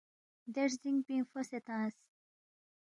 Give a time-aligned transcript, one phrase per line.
[0.53, 1.97] دے رزِنگ پِنگ فوسے تنگس